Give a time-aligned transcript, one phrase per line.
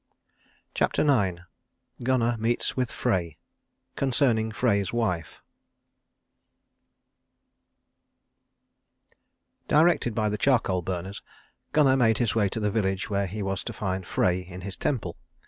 [0.73, 1.41] CHAPTER IX
[2.01, 3.37] GUNNAR MEETS WITH FREY.
[3.95, 5.43] CONCERNING FREY'S WIFE
[9.67, 11.21] Directed by the charcoal burners,
[11.71, 14.75] Gunnar made his way to the village where he was to find Frey in his
[14.75, 15.17] temple.